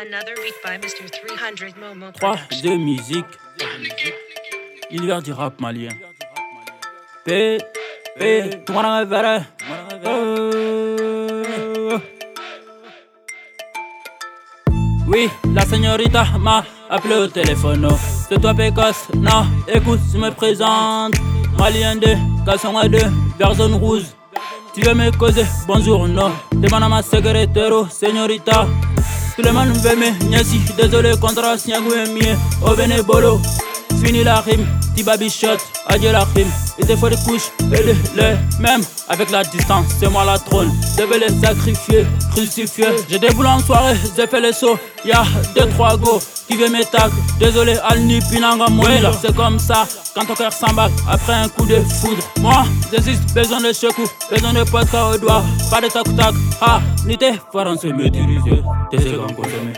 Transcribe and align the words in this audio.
Another 0.00 0.34
beat 0.36 0.54
by 0.62 0.78
Mr. 0.78 1.10
300 1.10 1.74
Momo 1.80 2.12
3 2.12 2.36
Production. 2.36 2.70
de 2.70 2.76
musique. 2.76 3.26
L'univers 4.92 5.20
du 5.22 5.32
rap 5.32 5.60
malien. 5.60 5.88
P. 7.24 7.58
Euh. 8.20 8.50
Oui, 15.08 15.28
la 15.52 15.62
señorita 15.62 16.24
m'a 16.38 16.64
appelé 16.88 17.16
au 17.16 17.26
téléphone. 17.26 17.88
C'est 18.28 18.40
toi 18.40 18.54
Pécasse, 18.54 19.08
non, 19.16 19.46
écoute, 19.66 20.00
je 20.12 20.18
me 20.18 20.30
présente. 20.30 21.14
Malien 21.58 21.96
2, 21.96 22.06
Kasson 22.46 22.72
2, 22.88 22.98
personne 23.36 23.74
rouge. 23.74 24.04
Tu 24.74 24.82
veux 24.82 24.94
me 24.94 25.10
causer, 25.18 25.44
bonjour, 25.66 26.06
non. 26.06 26.30
Demande 26.52 26.84
à 26.84 26.88
ma 26.88 27.02
secrétaire, 27.02 27.72
oh, 27.72 27.86
señorita. 27.90 28.64
Tout 29.38 29.44
le 29.44 29.52
monde 29.52 29.68
veut 29.68 29.94
me 29.94 30.10
niaiser, 30.30 30.58
désolé, 30.76 31.12
contrat, 31.20 31.56
siagou 31.56 31.92
et 31.92 32.10
mien, 32.10 32.36
au 32.60 32.74
bénévolo. 32.74 33.40
Fini 34.02 34.22
la 34.22 34.40
rime, 34.40 34.66
Tiba 34.94 35.16
Bichot, 35.16 35.58
adieu 35.86 36.12
la 36.12 36.24
rime. 36.34 36.50
Il 36.78 36.86
te 36.86 36.94
faut 36.96 37.08
des 37.08 37.16
couches, 37.16 37.50
et 37.72 37.82
les, 37.82 37.94
avec 39.08 39.30
la 39.30 39.42
distance, 39.42 39.86
c'est 39.98 40.08
moi 40.08 40.24
la 40.24 40.38
trône. 40.38 40.70
Je 40.96 41.02
vais 41.02 41.18
les 41.18 41.40
sacrifier, 41.40 42.06
crucifier. 42.30 42.86
J'ai 43.08 43.18
des 43.18 43.30
boules 43.30 43.46
en 43.46 43.58
soirée, 43.58 43.96
j'ai 44.16 44.26
fait 44.26 44.40
les 44.40 44.52
sauts. 44.52 44.78
Y'a 45.04 45.24
deux, 45.54 45.68
trois 45.70 45.96
go 45.96 46.20
qui 46.46 46.56
veulent 46.56 46.70
me 46.70 46.84
tag. 46.84 47.10
Désolé, 47.40 47.76
Alni 47.84 48.20
Pinanga, 48.30 48.68
moi 48.68 48.88
c'est 49.20 49.34
comme 49.34 49.58
ça. 49.58 49.86
Quand 50.14 50.24
ton 50.24 50.34
cœur 50.34 50.52
s'emballe 50.52 50.90
après 51.08 51.34
un 51.34 51.48
coup 51.48 51.66
de 51.66 51.76
foudre. 51.76 52.22
Moi, 52.40 52.64
j'existe, 52.92 53.34
besoin 53.34 53.60
de 53.60 53.72
checou, 53.72 54.04
besoin 54.30 54.52
de 54.52 54.62
podcast 54.64 55.14
au 55.14 55.18
doigt. 55.18 55.42
Pas 55.70 55.80
de 55.80 55.88
tac 55.88 56.04
tac, 56.16 56.34
ah, 56.60 56.80
ni 57.04 57.16
tes 57.18 57.32
se 57.32 57.86
maîtriser, 57.88 58.62
tes 58.90 59.12
grands 59.12 59.26
consommer. 59.34 59.72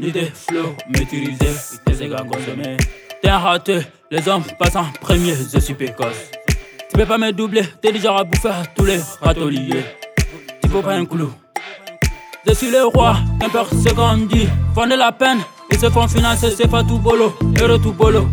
Ni 0.00 0.12
des 0.12 0.32
flots 0.32 0.76
maîtrisés, 0.88 1.80
tes 1.84 2.04
égaux 2.04 2.16
consommés. 2.30 2.76
T'es 3.22 3.30
un 3.30 3.38
raté, 3.38 3.80
les 4.10 4.28
hommes 4.28 4.44
passent 4.58 4.76
en 4.76 4.84
premier, 5.00 5.34
je 5.52 5.58
suis 5.58 5.74
précoce. 5.74 6.30
Tu 6.90 6.96
peux 6.96 7.04
pas 7.04 7.18
me 7.18 7.32
doubler, 7.32 7.62
t'es 7.82 7.90
déjà 7.92 8.16
à 8.16 8.24
bouffer 8.24 8.48
à 8.48 8.64
tous 8.66 8.84
les 8.84 9.00
râteliers. 9.20 9.84
Tu 10.62 10.68
peux 10.68 10.80
pas 10.80 10.94
un 10.94 11.04
clou. 11.04 11.32
Je 12.46 12.54
suis 12.54 12.70
le 12.70 12.84
roi, 12.84 13.16
qu'importe 13.40 13.74
ce 13.74 13.92
qu'on 13.92 14.18
dit. 14.18 14.48
De 14.76 14.94
la 14.94 15.10
peine, 15.10 15.38
ils 15.72 15.78
se 15.78 15.90
font 15.90 16.06
financer, 16.06 16.52
c'est 16.56 16.70
pas 16.70 16.84
tout 16.84 16.98
bolo, 16.98 17.34
heureux 17.60 17.80
tout 17.80 17.92
bolo. 17.92 18.28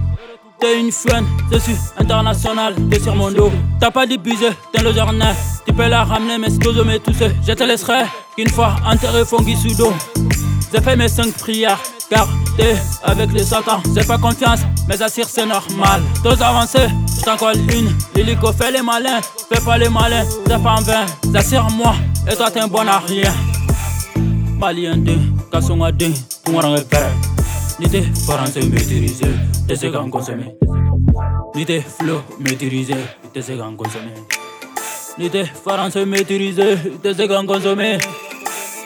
T'es 0.59 0.79
une 0.79 0.91
fuenne, 0.91 1.25
je 1.51 1.57
suis 1.57 1.75
international, 1.97 2.75
t'es 2.91 2.99
sur 2.99 3.15
mon 3.15 3.31
dos. 3.31 3.51
T'as 3.79 3.89
pas 3.89 4.05
diffusé, 4.05 4.49
t'es 4.71 4.83
le 4.83 4.93
journal. 4.93 5.35
Tu 5.65 5.73
peux 5.73 5.87
la 5.87 6.03
ramener, 6.03 6.37
mais 6.37 6.49
tu 6.49 6.69
me 6.69 6.97
toucher, 6.99 7.31
je 7.45 7.53
te 7.53 7.63
laisserai 7.63 8.03
qu'une 8.37 8.49
fois 8.49 8.75
enterré 8.85 9.25
Fongi 9.25 9.57
Sudo. 9.57 9.91
J'ai 10.71 10.81
fait 10.81 10.95
mes 10.95 11.07
cinq 11.07 11.33
prières, 11.33 11.81
car 12.09 12.27
avec 13.03 13.31
les 13.31 13.43
satans. 13.43 13.81
J'ai 13.95 14.05
pas 14.05 14.17
confiance, 14.17 14.59
mais 14.87 15.01
assire 15.01 15.27
c'est 15.27 15.45
normal. 15.45 16.01
Tous 16.23 16.41
avancés, 16.41 16.87
je 17.17 17.23
t'en 17.23 17.37
colle 17.37 17.57
une. 17.73 17.89
L'hélico 18.15 18.51
fait 18.53 18.71
les 18.71 18.81
malins, 18.81 19.21
fais 19.51 19.63
pas 19.63 19.77
les 19.77 19.89
malins, 19.89 20.25
c'est 20.47 20.61
pas 20.61 20.75
en 20.75 20.81
vain. 20.81 21.05
J'assire 21.33 21.67
moi, 21.71 21.95
et 22.29 22.35
toi 22.35 22.49
t'es 22.51 22.59
un 22.59 22.67
bon 22.67 22.85
rien. 23.07 23.33
Malien 24.57 24.97
2, 24.97 25.17
Kassonga 25.51 25.91
2, 25.91 26.13
Toumarang 26.45 26.75
est 26.75 26.93
vrai. 26.93 27.11
Ni 27.79 27.89
tes 27.89 28.03
français 28.03 28.61
maîtrisés, 28.61 29.27
tes 29.67 29.75
séquents 29.75 30.09
consommés. 30.09 30.55
Ni 31.53 31.65
tes 31.65 31.81
flots 31.81 32.21
maîtrisés, 32.39 32.95
tes 33.33 33.41
séquents 33.41 33.75
consommés. 33.75 34.13
Ni 35.17 35.29
tes 35.29 35.45
français 35.45 36.05
maîtrisés, 36.05 36.77
tes 37.03 37.13
séquents 37.13 37.45
consommés. 37.45 37.97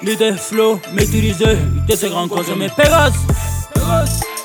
Ni 0.03 0.17
tes 0.17 0.33
flots 0.33 0.79
maîtrisés, 0.93 1.57
tes 1.87 1.95
séquents 1.95 2.27
consommés. 2.27 2.69
Pégasse, 2.75 3.13
us. 3.89 4.38